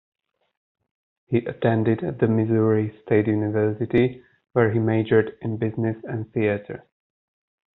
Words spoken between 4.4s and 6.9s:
where he majored in Business and theatre.